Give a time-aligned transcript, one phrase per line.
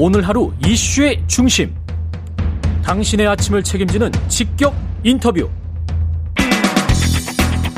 [0.00, 1.74] 오늘 하루 이슈의 중심.
[2.84, 5.50] 당신의 아침을 책임지는 직격 인터뷰.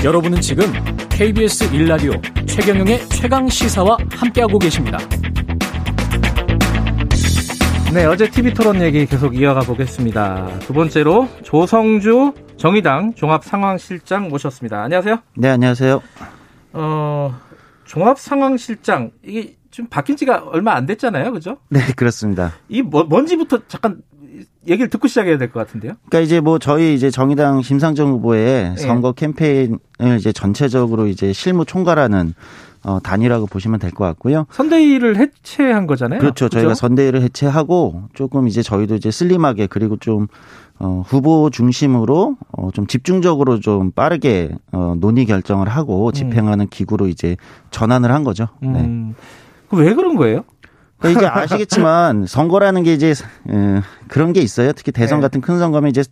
[0.04, 0.64] 여러분은 지금
[1.08, 2.12] KBS 일라디오
[2.44, 4.98] 최경영의 최강 시사와 함께하고 계십니다.
[7.94, 10.58] 네, 어제 TV 토론 얘기 계속 이어가 보겠습니다.
[10.58, 14.82] 두 번째로 조성주 정의당 종합상황실장 모셨습니다.
[14.82, 15.22] 안녕하세요.
[15.36, 16.02] 네, 안녕하세요.
[16.74, 17.34] 어,
[17.86, 21.58] 종합상황실장 이게 지금 바뀐 지가 얼마 안 됐잖아요, 그죠?
[21.68, 22.52] 네, 그렇습니다.
[22.68, 24.02] 이 뭐, 뭔지부터 잠깐
[24.66, 25.92] 얘기를 듣고 시작해야 될 것 같은데요.
[26.08, 28.76] 그러니까 이제 뭐 저희 이제 정의당 심상정 후보의 예.
[28.76, 29.78] 선거 캠페인을
[30.18, 32.34] 이제 전체적으로 이제 실무 총괄하는
[32.82, 34.46] 어, 단위라고 보시면 될 것 같고요.
[34.50, 36.18] 선대위를 해체한 거잖아요.
[36.20, 36.46] 그렇죠.
[36.46, 36.58] 그죠?
[36.58, 40.28] 저희가 선대위를 해체하고 조금 이제 저희도 이제 슬림하게 그리고 좀
[40.78, 47.36] 어, 후보 중심으로 어, 좀 집중적으로 좀 빠르게 어, 논의 결정을 하고 집행하는 기구로 이제
[47.70, 48.48] 전환을 한 거죠.
[48.62, 48.68] 네.
[48.68, 49.20] 음, 그
[49.72, 50.44] 왜 그런 거예요?
[50.98, 54.72] 그러니까 이게 아시겠지만 선거라는 게 이제 에, 그런 게 있어요.
[54.72, 55.22] 특히 대선 네.
[55.22, 56.02] 같은 큰 선거면 이제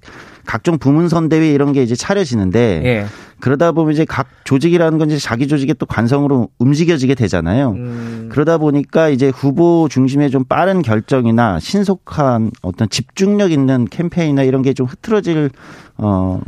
[0.47, 3.07] 각종 부문 선대위 이런 게 이제 차려지는데 예.
[3.41, 7.73] 그러다 보면 이제 각 조직이라는 건 이제 자기 조직의 또 관성으로 움직여지게 되잖아요.
[7.73, 14.63] 음, 그러다 보니까 이제 후보 중심의 좀 빠른 결정이나 신속한 어떤 집중력 있는 캠페인이나 이런
[14.63, 15.51] 게 좀 흐트러질
[15.99, 16.41] 어.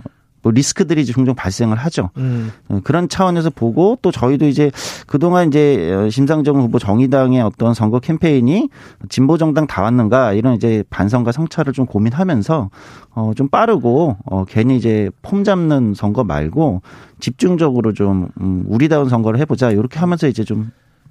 [0.42, 2.10] 뭐 리스크들이 종종 발생을 하죠.
[2.16, 4.70] 음, 어, 그런 차원에서 보고 또 저희도 이제
[5.06, 8.68] 그동안 이제 어, 심상정 후보 정의당의 어떤 선거 캠페인이
[9.08, 12.70] 진보 정당 다 왔는가 이런 이제 반성과 성찰을 좀 고민하면서
[13.12, 16.80] 어좀 빠르고 어 괜히 이제 폼 잡는 선거 말고
[17.20, 20.70] 집중적으로 좀 음, 우리다운 선거를 해 보자 이렇게 하면서 이제 좀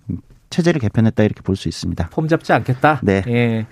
[0.10, 0.18] 음,
[0.50, 2.10] 체제를 개편했다 이렇게 볼 수 있습니다.
[2.12, 3.02] 폼 잡지 않겠다.
[3.04, 3.22] 네.
[3.28, 3.68] 예.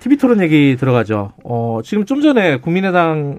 [0.00, 1.32] TV 토론 얘기 들어가죠.
[1.44, 3.38] 어, 지금 좀 전에 국민의당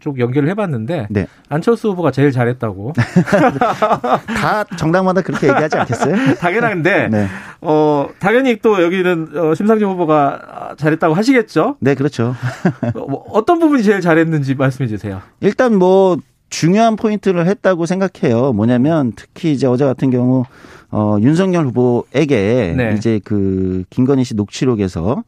[0.00, 1.26] 쪽 연결을 해봤는데 네.
[1.48, 2.92] 안철수 후보가 제일 잘했다고.
[4.36, 6.34] 다 정당마다 그렇게 얘기하지 않겠어요?
[6.38, 7.26] 당연한데 네.
[7.60, 11.76] 어 당연히 또 여기는 어, 심상정 후보가 잘했다고 하시겠죠.
[11.80, 12.34] 네, 그렇죠.
[12.94, 15.20] 어, 뭐 어떤 부분이 제일 잘했는지 말씀해 주세요.
[15.40, 16.18] 일단 뭐
[16.50, 18.52] 중요한 포인트를 했다고 생각해요.
[18.52, 20.44] 뭐냐면 특히 이제 어제 같은 경우
[20.90, 22.94] 어 윤석열 후보에게 네.
[22.96, 25.24] 이제 그 김건희 씨 녹취록에서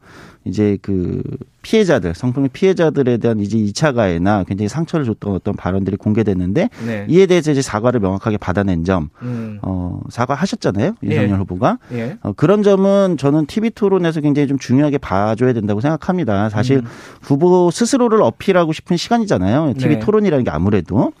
[0.47, 1.21] 이제 그
[1.61, 7.05] 피해자들 성폭력 피해자들에 대한 이제 2차 가해나 굉장히 상처를 줬던 어떤 발언들이 공개됐는데 네.
[7.09, 9.59] 이에 대해서 이제 사과를 명확하게 받아낸 점, 음.
[9.61, 10.95] 어, 사과하셨잖아요.
[11.03, 11.33] 윤석열 예.
[11.33, 11.79] 후보가.
[11.93, 12.17] 예.
[12.21, 16.49] 어, 그런 점은 저는 TV 토론에서 굉장히 좀 중요하게 봐줘야 된다고 생각합니다.
[16.49, 16.85] 사실 음.
[17.21, 19.73] 후보 스스로를 어필하고 싶은 시간이잖아요.
[19.77, 19.99] TV 네.
[19.99, 21.11] 토론이라는 게 아무래도.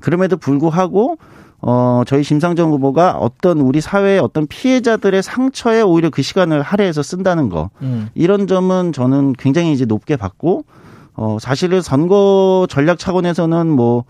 [0.00, 1.18] 그럼에도 불구하고
[1.66, 7.48] 어, 저희 심상정 후보가 어떤 우리 사회의 어떤 피해자들의 상처에 오히려 그 시간을 할애해서 쓴다는
[7.48, 7.70] 거.
[7.80, 8.10] 음.
[8.14, 10.66] 이런 점은 저는 굉장히 이제 높게 봤고,
[11.14, 14.04] 어, 사실은 선거 전략 차원에서는 뭐,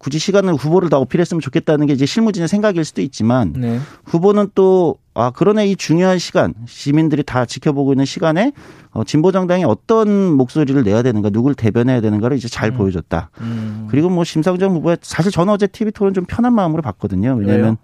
[0.00, 3.78] 굳이 시간을 후보를 다 어필했으면 좋겠다는 게 이제 실무진의 생각일 수도 있지만, 네.
[4.06, 8.52] 후보는 또, 아, 그러네, 이 중요한 시간, 시민들이 다 지켜보고 있는 시간에,
[8.92, 13.28] 어, 진보 정당이 어떤 목소리를 내야 되는가, 누굴 대변해야 되는가를 이제 잘 보여줬다.
[13.42, 13.88] 음.
[13.90, 17.34] 그리고 뭐, 심상정 후보의, 사실 저는 어제 TV 토론 좀 편한 마음으로 봤거든요.
[17.34, 17.76] 왜냐면, 왜요?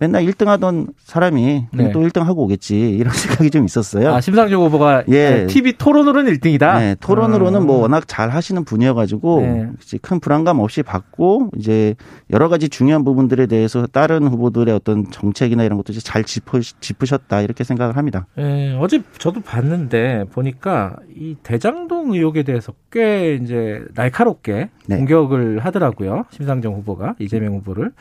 [0.00, 1.92] 맨날 1등 하던 사람이 네.
[1.92, 2.90] 또 1등 하고 오겠지.
[2.90, 4.14] 이런 생각이 좀 있었어요.
[4.14, 5.46] 아, 심상정 후보가 예.
[5.48, 6.78] TV 토론으로는 1등이다.
[6.78, 9.70] 네, 토론으로는 뭐 워낙 잘 하시는 분이어가지고 네.
[10.00, 11.94] 큰 불안감 없이 받고 이제
[12.30, 17.64] 여러 가지 중요한 부분들에 대해서 다른 후보들의 어떤 정책이나 이런 것도 잘 짚으, 짚으셨다 이렇게
[17.64, 18.26] 생각을 합니다.
[18.38, 24.96] 예, 어제 저도 봤는데 보니까 이 대장동 의혹에 대해서 꽤 이제 날카롭게 네.
[24.96, 26.24] 공격을 하더라고요.
[26.30, 27.92] 심상정 후보가 이재명 후보를.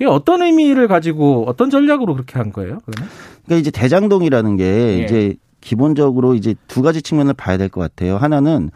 [0.00, 2.78] 그게 어떤 의미를 가지고 어떤 전략으로 그렇게 한 거예요?
[2.86, 3.10] 그러면?
[3.44, 5.04] 그러니까 이제 대장동이라는 게 예.
[5.04, 8.16] 이제 기본적으로 이제 두 가지 측면을 봐야 될 것 같아요.
[8.16, 8.70] 하나는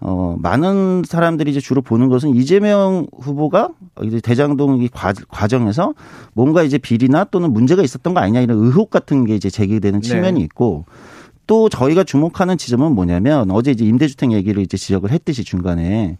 [0.00, 3.68] 어 많은 사람들이 이제 주로 보는 것은 이재명 후보가
[4.02, 5.94] 이제 대장동 이 과- 과정에서
[6.32, 10.08] 뭔가 이제 비리나 또는 문제가 있었던 거 아니냐 이런 의혹 같은 게 이제 제기되는 네.
[10.08, 10.86] 측면이 있고
[11.46, 16.18] 또 저희가 주목하는 지점은 뭐냐면 어제 이제 임대주택 얘기를 이제 지적을 했듯이 중간에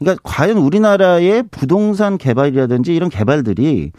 [0.00, 3.92] 그러니까 과연 우리나라의 부동산 개발이라든지 이런 개발들이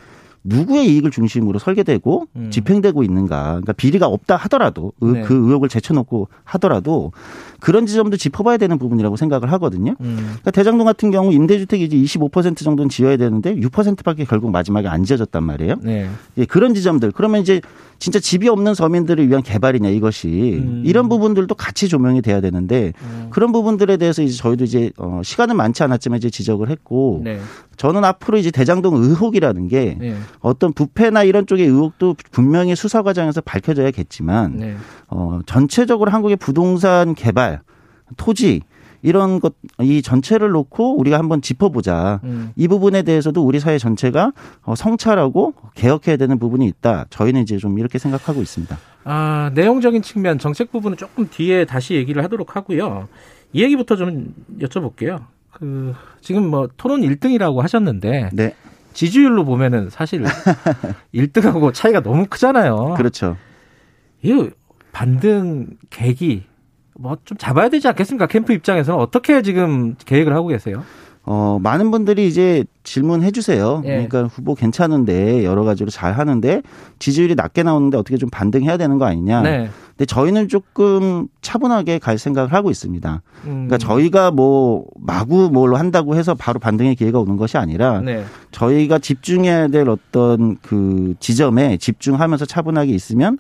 [0.44, 2.50] 누구의 이익을 중심으로 설계되고 음.
[2.50, 3.44] 집행되고 있는가.
[3.51, 5.22] 그러니까 비리가 없다 하더라도 의- 네.
[5.22, 7.11] 그 의혹을 제쳐놓고 하더라도
[7.59, 9.91] 그런 지점도 짚어봐야 되는 부분이라고 생각을 하거든요.
[10.02, 10.16] 음.
[10.17, 15.43] 그러니까 대장동 같은 경우 임대주택이 이제 25% 정도는 지어야 되는데 6%밖에 결국 마지막에 안 지어졌단
[15.43, 15.75] 말이에요.
[15.84, 16.09] 네.
[16.40, 17.11] 예, 그런 지점들.
[17.11, 17.61] 그러면 이제
[18.01, 20.81] 진짜 집이 없는 서민들을 위한 개발이냐 이것이 음.
[20.83, 23.27] 이런 부분들도 같이 조명이 돼야 되는데 음.
[23.29, 27.39] 그런 부분들에 대해서 이제 저희도 이제 어 시간은 많지 않았지만 이제 지적을 했고 네.
[27.77, 30.15] 저는 앞으로 이제 대장동 의혹이라는 게 네.
[30.39, 34.75] 어떤 부패나 이런 쪽의 의혹도 분명히 수사 과정에서 밝혀져야겠지만 네.
[35.07, 37.61] 어 전체적으로 한국의 부동산 개발,
[38.17, 38.61] 토지
[39.01, 42.19] 이런 것 이 전체를 놓고 우리가 한번 짚어보자.
[42.23, 42.51] 음.
[42.55, 44.31] 이 부분에 대해서도 우리 사회 전체가
[44.63, 47.05] 어, 성찰하고 개혁해야 되는 부분이 있다.
[47.09, 48.77] 저희는 이제 좀 이렇게 생각하고 있습니다.
[49.03, 53.07] 아 내용적인 측면 정책 부분은 조금 뒤에 다시 얘기를 하도록 하고요.
[53.53, 55.23] 이 얘기부터 좀 여쭤볼게요.
[55.51, 58.55] 그 지금 뭐 토론 1등이라고 하셨는데 네.
[58.93, 60.23] 지지율로 보면은 사실
[61.13, 62.93] 1등하고 차이가 너무 크잖아요.
[62.97, 63.37] 그렇죠.
[64.21, 64.49] 이
[64.91, 66.43] 반등 계기
[67.01, 68.27] 뭐 좀 잡아야 되지 않겠습니까?
[68.27, 70.83] 캠프 입장에서는 어떻게 지금 계획을 하고 계세요?
[71.23, 73.81] 어, 많은 분들이 이제 질문해 주세요.
[73.85, 73.89] 예.
[73.89, 76.63] 그러니까 후보 괜찮은데 여러 가지로 잘 하는데
[76.97, 79.41] 지지율이 낮게 나오는데 어떻게 좀 반등해야 되는 거 아니냐.
[79.43, 79.69] 네.
[79.91, 83.21] 근데 저희는 조금 차분하게 갈 생각을 하고 있습니다.
[83.45, 83.49] 음.
[83.67, 88.23] 그러니까 저희가 뭐 마구 뭘 한다고 해서 바로 반등의 기회가 오는 것이 아니라 네.
[88.49, 93.37] 저희가 집중해야 될 어떤 그 지점에 집중하면서 차분하게 있으면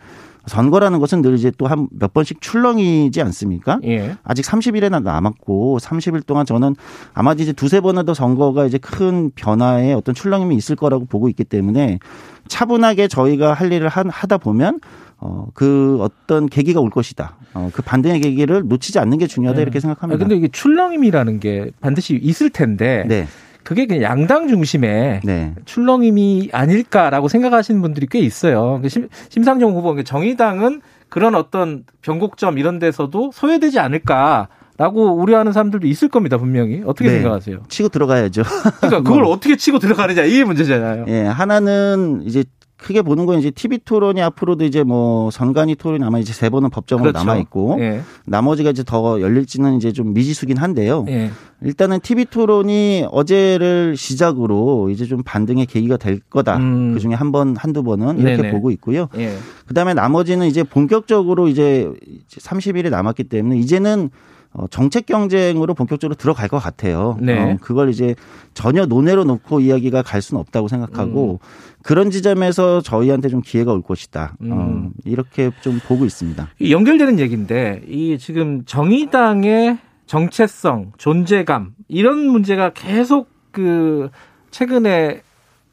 [0.47, 3.79] 선거라는 것은 늘 이제 또 한 몇 번씩 출렁이지 않습니까?
[3.83, 4.15] 예.
[4.23, 6.75] 아직 30일에나 남았고 30일 동안 저는
[7.13, 11.43] 아마 이제 두세 번은 더 선거가 이제 큰 변화의 어떤 출렁임이 있을 거라고 보고 있기
[11.43, 11.99] 때문에
[12.47, 14.79] 차분하게 저희가 할 일을 하다 보면
[15.17, 17.35] 어, 그 어떤 계기가 올 것이다.
[17.53, 19.61] 어, 그 반등의 계기를 놓치지 않는 게 중요하다 네.
[19.61, 20.15] 이렇게 생각합니다.
[20.15, 23.27] 아, 근데 이게 출렁임이라는 게 반드시 있을 텐데 네.
[23.63, 25.53] 그게 그냥 양당 중심의 네.
[25.65, 28.79] 출렁임이 아닐까라고 생각하시는 분들이 꽤 있어요.
[28.81, 34.47] 그 심, 심상정 후보, 그 정의당은 그런 어떤 변곡점 이런 데서도 소외되지 않을까.
[34.77, 36.81] 라고 우려하는 사람들도 있을 겁니다, 분명히.
[36.87, 37.15] 어떻게 네.
[37.19, 37.59] 생각하세요?
[37.67, 38.41] 치고 들어가야죠.
[38.79, 39.31] 그러니까 그걸 뭐.
[39.33, 41.05] 어떻게 치고 들어가느냐, 이게 문제잖아요.
[41.07, 42.43] 예, 하나는 이제
[42.81, 46.71] 크게 보는 건 이제 TV 토론이 앞으로도 이제 뭐 선관위 토론이 아마 이제 세 번은
[46.71, 47.25] 법정으로 그렇죠.
[47.25, 48.01] 남아 있고 예.
[48.25, 51.05] 나머지가 이제 더 열릴지는 이제 좀 미지수긴 한데요.
[51.07, 51.29] 예.
[51.61, 56.57] 일단은 TV 토론이 어제를 시작으로 이제 좀 반등의 계기가 될 거다.
[56.57, 56.93] 음.
[56.95, 58.51] 그 중에 한 번, 한두 번은 이렇게 네네.
[58.51, 59.09] 보고 있고요.
[59.17, 59.35] 예.
[59.67, 61.87] 그 다음에 나머지는 이제 본격적으로 이제
[62.31, 64.09] 30일이 남았기 때문에 이제는
[64.53, 67.17] 어, 정책 경쟁으로 본격적으로 들어갈 것 같아요.
[67.21, 67.39] 네.
[67.39, 68.15] 어, 그걸 이제
[68.53, 71.45] 전혀 논외로 놓고 이야기가 갈 수는 없다고 생각하고 음.
[71.83, 74.33] 그런 지점에서 저희한테 좀 기회가 올 것이다.
[74.33, 74.51] 어, 음.
[74.51, 76.49] 어, 이렇게 좀 보고 있습니다.
[76.69, 84.09] 연결되는 얘기인데 이 지금 정의당의 정체성, 존재감 이런 문제가 계속 그
[84.51, 85.21] 최근에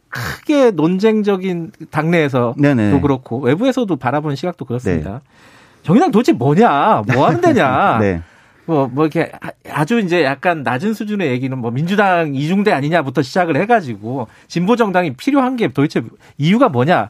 [0.09, 3.01] 크게 논쟁적인 당내에서도 네네.
[3.01, 5.11] 그렇고 외부에서도 바라보는 시각도 그렇습니다.
[5.11, 5.19] 네.
[5.83, 7.99] 정의당 도대체 뭐냐, 뭐 하는 데냐.
[8.01, 8.23] 네.
[8.69, 9.33] 뭐, 뭐 이렇게
[9.71, 15.57] 아주 이제 약간 낮은 수준의 얘기는 뭐 민주당 이중대 아니냐부터 시작을 해가지고 진보 정당이 필요한
[15.57, 16.03] 게 도대체
[16.37, 17.09] 이유가 뭐냐.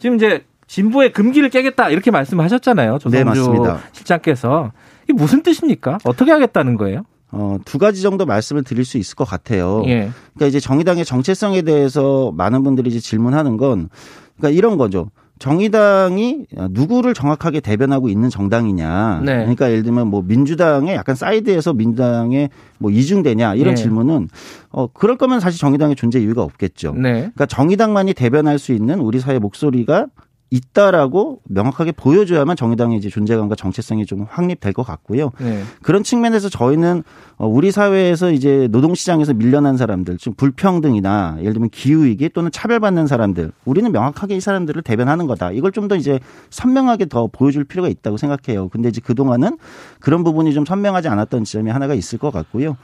[0.00, 2.98] 지금 이제 진보의 금기를 깨겠다 이렇게 말씀하셨잖아요.
[2.98, 4.72] 조성주 네, 실장께서
[5.04, 5.98] 이게 무슨 뜻입니까?
[6.02, 7.04] 어떻게 하겠다는 거예요?
[7.30, 9.84] 어, 두 가지 정도 말씀을 드릴 수 있을 것 같아요.
[9.86, 10.10] 예.
[10.34, 13.88] 그러니까 이제 정의당의 정체성에 대해서 많은 분들이 이제 질문하는 건
[14.36, 15.10] 그러니까 이런 거죠.
[15.38, 19.22] 정의당이 누구를 정확하게 대변하고 있는 정당이냐.
[19.24, 19.36] 네.
[19.38, 23.82] 그러니까 예를 들면 뭐 민주당의 약간 사이드에서 민주당의 뭐 이중대냐 이런 네.
[23.82, 24.28] 질문은
[24.70, 26.94] 어 그럴 거면 사실 정의당의 존재 이유가 없겠죠.
[26.94, 27.12] 네.
[27.12, 30.06] 그러니까 정의당만이 대변할 수 있는 우리 사회 목소리가
[30.50, 35.32] 있다라고 명확하게 보여줘야만 정의당의 이제 존재감과 정체성이 좀 확립될 것 같고요.
[35.40, 35.62] 네.
[35.82, 37.02] 그런 측면에서 저희는
[37.36, 43.52] 어, 우리 사회에서 이제 노동시장에서 밀려난 사람들, 좀 불평등이나 예를 들면 기후위기 또는 차별받는 사람들,
[43.64, 45.50] 우리는 명확하게 이 사람들을 대변하는 거다.
[45.50, 46.20] 이걸 좀 더 이제
[46.50, 48.68] 선명하게 더 보여줄 필요가 있다고 생각해요.
[48.68, 49.56] 근데 이제 그동안은
[50.00, 52.76] 그런 부분이 좀 선명하지 않았던 지점이 하나가 있을 것 같고요.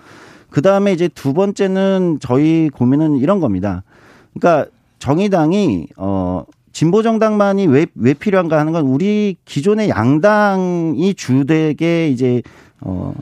[0.49, 3.82] 그 다음에 이제 두 번째는 저희 고민은 이런 겁니다.
[4.32, 6.44] 그러니까 정의당이 어
[6.75, 12.43] 진보 정당만이 왜, 왜 필요한가 하는 건 우리 기존의 양당이 주되게 이제
[12.81, 13.15] 어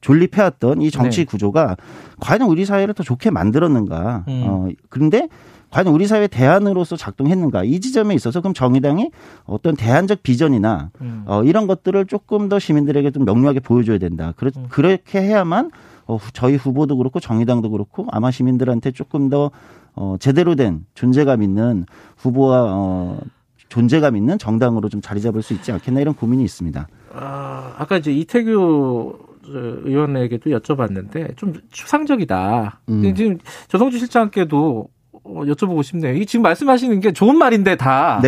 [0.00, 1.24] 존립해왔던 이 정치 네.
[1.24, 1.76] 구조가
[2.20, 4.24] 과연 우리 사회를 더 좋게 만들었는가.
[4.28, 4.44] 음.
[4.46, 5.28] 어 그런데
[5.70, 9.10] 과연 우리 사회 대안으로서 작동했는가 이 지점에 있어서 그럼 정의당이
[9.44, 11.24] 어떤 대안적 비전이나 음.
[11.26, 14.32] 어, 이런 것들을 조금 더 시민들에게 좀 명료하게 보여줘야 된다.
[14.36, 14.66] 그렇, 음.
[14.68, 15.70] 그렇게 해야만
[16.06, 19.50] 어, 저희 후보도 그렇고 정의당도 그렇고 아마 시민들한테 조금 더
[19.94, 21.84] 어, 제대로 된 존재감 있는
[22.16, 23.20] 후보와 어,
[23.68, 26.88] 존재감 있는 정당으로 좀 자리 잡을 수 있지 않겠나 이런 고민이 있습니다.
[27.14, 32.80] 아, 아까 이제 이태규 의원에게도 여쭤봤는데 좀 추상적이다.
[32.88, 33.14] 음.
[33.14, 34.88] 지금 조성주 실장께도 어,
[35.24, 36.14] 여쭤보고 싶네요.
[36.14, 38.18] 이 지금 말씀하시는 게 좋은 말인데 다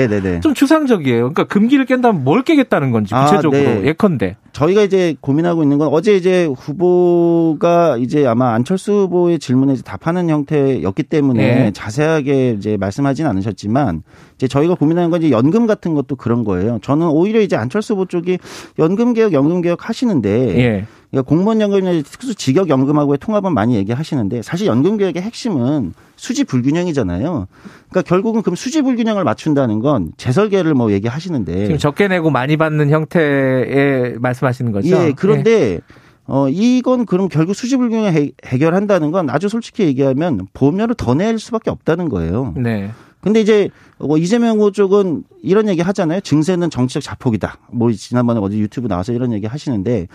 [0.41, 1.19] 좀 추상적이에요.
[1.33, 3.83] 그러니까 금기를 깬다면 뭘 깨겠다는 건지 아, 구체적으로 아, 네.
[3.87, 4.37] 예컨대.
[4.53, 11.03] 저희가 이제 고민하고 있는 건 어제 이제 후보가 이제 아마 안철수 후보의 질문에 답하는 형태였기
[11.05, 11.71] 때문에 네.
[11.73, 14.03] 자세하게 이제 말씀하지는 않으셨지만
[14.37, 16.79] 이제 저희가 고민하는 건 이제 연금 같은 것도 그런 거예요.
[16.83, 18.39] 저는 오히려 이제 안철수 후보 쪽이
[18.79, 20.87] 연금 개혁, 연금 개혁 하시는데 네.
[21.15, 27.47] 그러니까 공무원 연금이나 특수 직역 연금하고의 통합은 많이 얘기하시는데 사실 연금 개혁의 핵심은 수지 불균형이잖아요.
[27.89, 32.91] 그러니까 결국은 그럼 수지 불균형을 맞춘다는 건 재설계를 뭐 얘기하시는데 지금 적게 내고 많이 받는
[32.91, 34.89] 형태의 말씀하시는 거죠.
[34.89, 35.13] 예.
[35.17, 35.81] 그런데 예.
[36.27, 41.71] 어, 이건 그럼 결국 수지불균형 해, 해결한다는 건 아주 솔직히 얘기하면 보험료를 더 낼 수밖에
[41.71, 42.55] 없다는 거예요.
[42.57, 42.91] 네.
[43.21, 46.21] 근데 이제 뭐 이재명 후보 쪽은 이런 얘기 하잖아요.
[46.21, 47.59] 증세는 정치적 자폭이다.
[47.73, 50.09] 뭐 지난번에 어디 유튜브 나와서 이런 얘기 하시는데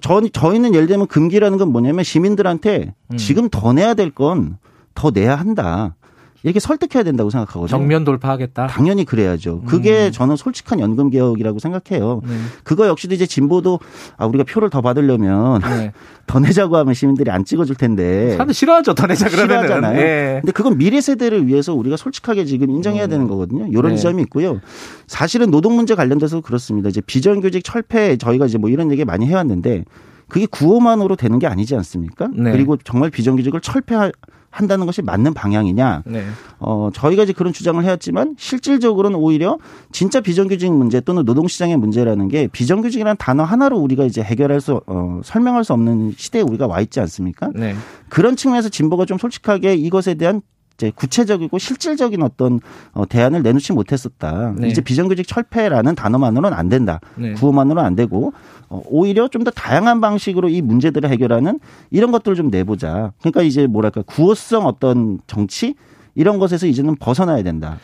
[0.00, 3.16] 저, 저희는 예를 들면 금기라는 건 뭐냐면 시민들한테 음.
[3.16, 4.58] 지금 더 내야 될 건
[4.94, 5.94] 더 내야 한다.
[6.42, 7.68] 이렇게 설득해야 된다고 생각하거든요.
[7.68, 8.66] 정면 돌파하겠다.
[8.66, 9.62] 당연히 그래야죠.
[9.62, 10.12] 그게 음.
[10.12, 12.20] 저는 솔직한 연금 개혁이라고 생각해요.
[12.24, 12.34] 네.
[12.64, 13.78] 그거 역시도 이제 진보도
[14.16, 15.92] 아 우리가 표를 더 받으려면 네.
[16.26, 18.32] 더 내자고 하면 시민들이 안 찍어줄 텐데.
[18.32, 18.94] 사람들 싫어하죠.
[18.94, 19.48] 더 내자 그러면.
[19.62, 19.96] 싫어하잖아요.
[19.96, 20.38] 네.
[20.40, 23.10] 근데 그건 미래 세대를 위해서 우리가 솔직하게 지금 인정해야 음.
[23.10, 23.66] 되는 거거든요.
[23.68, 23.96] 이런 네.
[23.96, 24.60] 지점이 있고요.
[25.06, 26.88] 사실은 노동 문제 관련돼서 그렇습니다.
[26.88, 29.84] 이제 비정규직 철폐 저희가 이제 뭐 이런 얘기 많이 해왔는데
[30.28, 32.28] 그게 구호만으로 되는 게 아니지 않습니까?
[32.34, 32.52] 네.
[32.52, 34.12] 그리고 정말 비정규직을 철폐할
[34.52, 36.02] 한다는 것이 맞는 방향이냐.
[36.06, 36.24] 네.
[36.60, 39.58] 어, 저희가 이제 그런 주장을 해왔지만 실질적으로는 오히려
[39.90, 45.20] 진짜 비정규직 문제 또는 노동시장의 문제라는 게 비정규직이라는 단어 하나로 우리가 이제 해결할 수, 어,
[45.24, 47.50] 설명할 수 없는 시대에 우리가 와 있지 않습니까?
[47.54, 47.74] 네.
[48.08, 50.42] 그런 측면에서 진보가 좀 솔직하게 이것에 대한
[50.82, 52.58] 이제 구체적이고 실질적인 어떤
[52.92, 54.54] 어, 대안을 내놓지 못했었다.
[54.56, 54.68] 네.
[54.68, 56.98] 이제 비정규직 철폐라는 단어만으로는 안 된다.
[57.14, 57.34] 네.
[57.34, 58.32] 구호만으로는 안 되고
[58.68, 61.58] 어, 오히려 좀 더 다양한 방식으로 이 문제들을 해결하는
[61.90, 63.12] 이런 것들을 좀 내보자.
[63.20, 65.74] 그러니까 이제 뭐랄까 구호성 어떤 정치
[66.14, 67.78] 이런 것에서 이제는 벗어나야 된다.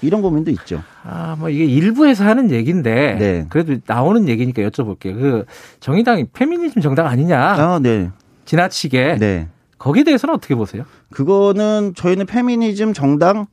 [0.00, 0.82] 이런 고민도 있죠.
[1.04, 3.46] 아, 뭐 이게 일부에서 하는 얘기인데 네.
[3.50, 5.14] 그래도 나오는 얘기니까 여쭤볼게요.
[5.20, 5.44] 그
[5.80, 7.38] 정의당이 페미니즘 정당 아니냐?
[7.38, 8.08] 아, 네.
[8.46, 9.16] 지나치게.
[9.20, 9.48] 네.
[9.82, 10.84] 거기에 대해서는 어떻게 보세요?
[11.10, 13.46] 그거는 저희는 페미니즘 정당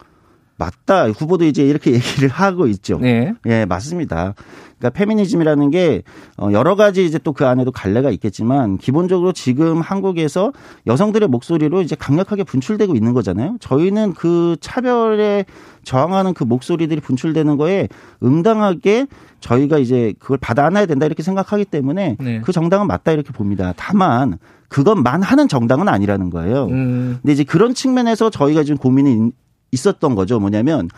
[0.57, 1.09] 맞다.
[1.09, 2.99] 후보도 이제 이렇게 얘기를 하고 있죠.
[2.99, 3.33] 네.
[3.47, 4.35] 예, 맞습니다.
[4.79, 6.03] 그러니까 페미니즘이라는 게
[6.37, 10.51] 어, 여러 가지 이제 또 그 안에도 갈래가 있겠지만 기본적으로 지금 한국에서
[10.87, 13.55] 여성들의 목소리로 이제 강력하게 분출되고 있는 거잖아요.
[13.61, 15.45] 저희는 그 차별에
[15.85, 17.87] 저항하는 그 목소리들이 분출되는 거에
[18.21, 19.07] 응당하게
[19.39, 22.41] 저희가 이제 그걸 받아 안아야 된다 이렇게 생각하기 때문에 네.
[22.41, 23.73] 그 정당은 맞다 이렇게 봅니다.
[23.77, 26.65] 다만 그것만 하는 정당은 아니라는 거예요.
[26.65, 27.19] 음.
[27.21, 29.31] 근데 이제 그런 측면에서 저희가 지금 고민이
[29.71, 30.39] 있었던 거죠.
[30.41, 30.89] 뭐냐면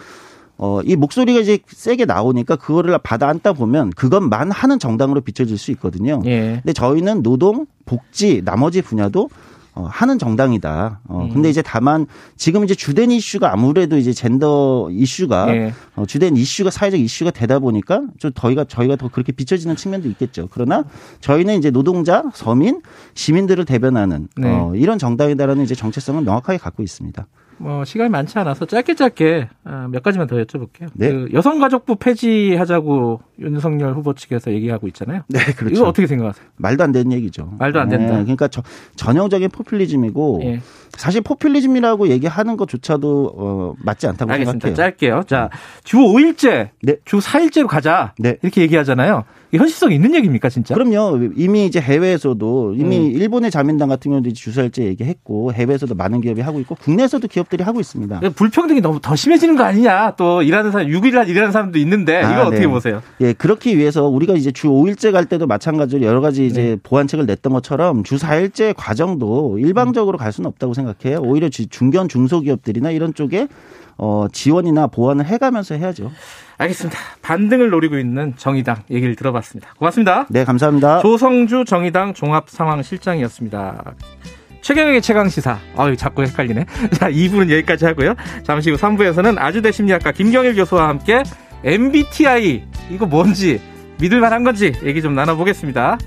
[0.64, 5.72] 어, 이 목소리가 이제 세게 나오니까 그거를 받아 안다 보면 그것만 하는 정당으로 비춰질 수
[5.72, 6.22] 있거든요.
[6.26, 6.60] 예.
[6.62, 9.28] 근데 저희는 노동, 복지, 나머지 분야도
[9.74, 11.00] 어, 하는 정당이다.
[11.06, 11.30] 어, 음.
[11.34, 15.74] 근데 이제 다만 지금 이제 주된 이슈가 아무래도 이제 젠더 이슈가 예.
[15.96, 20.48] 어, 주된 이슈가 사회적 이슈가 되다 보니까 좀 저희가 저희가 더 그렇게 비춰지는 측면도 있겠죠.
[20.52, 20.84] 그러나
[21.22, 22.82] 저희는 이제 노동자, 서민,
[23.16, 24.48] 시민들을 대변하는 네.
[24.48, 27.26] 어, 이런 정당이다라는 이제 정체성을 명확하게 갖고 있습니다.
[27.62, 30.90] 뭐 시간이 많지 않아서 짧게 짧게 아, 몇 가지만 더 여쭤볼게요.
[30.94, 31.12] 네.
[31.12, 35.22] 그 여성가족부 폐지하자고 윤석열 후보 측에서 얘기하고 있잖아요.
[35.28, 35.76] 네, 그렇죠.
[35.76, 36.46] 이거 어떻게 생각하세요?
[36.58, 37.54] 말도 안 되는 얘기죠.
[37.60, 38.18] 말도 안 된다.
[38.18, 38.64] 네, 그러니까 저,
[38.96, 40.62] 전형적인 포퓰리즘이고 예.
[40.98, 44.68] 사실 포퓰리즘이라고 얘기하는 것조차도 어, 맞지 않다고 알겠습니다.
[44.68, 44.92] 생각해요.
[44.92, 45.24] 짧게요.
[45.28, 45.50] 자,
[45.84, 46.96] 주 5일제, 네.
[47.06, 48.14] 주 4일제로 가자.
[48.18, 48.38] 네.
[48.42, 49.24] 이렇게 얘기하잖아요.
[49.58, 50.74] 현실성 있는 얘기입니까, 진짜?
[50.74, 51.32] 그럼요.
[51.36, 53.12] 이미 이제 해외에서도 이미 음.
[53.12, 58.22] 일본의 자민당 같은 경우도 주사일제 얘기했고 해외에서도 많은 기업이 하고 있고 국내에서도 기업들이 하고 있습니다.
[58.36, 60.16] 불평등이 너무 더 심해지는 거 아니냐?
[60.18, 62.68] 또 일하는 사람 6일 일하는 사람도 있는데 아, 이거 어떻게 네.
[62.68, 63.02] 보세요?
[63.20, 66.78] 예, 그렇기 위해서 우리가 이제 주 5일제 갈 때도 마찬가지로 여러 가지 이제 네.
[66.82, 71.20] 보완책을 냈던 것처럼 주 4일제 과정도 일방적으로 갈 수는 없다고 생각해요.
[71.22, 73.48] 오히려 중견 중소기업들이나 이런 쪽에
[74.02, 76.12] 어, 지원이나 보완을 해가면서 해야죠.
[76.58, 76.98] 알겠습니다.
[77.22, 79.74] 반등을 노리고 있는 정의당 얘기를 들어봤습니다.
[79.78, 80.26] 고맙습니다.
[80.30, 81.02] 네, 감사합니다.
[81.02, 83.94] 조성주 정의당 종합상황실장이었습니다.
[84.62, 85.60] 최경영의 최강시사.
[85.78, 86.66] 아유, 자꾸 헷갈리네.
[86.98, 88.16] 자, 2부는 여기까지 하고요.
[88.44, 91.22] 잠시 후 3부에서는 아주대 심리학과 김경일 교수와 함께
[91.64, 93.62] MBTI, 이거 뭔지,
[94.00, 96.00] 믿을 만한 건지 얘기 좀 나눠보겠습니다.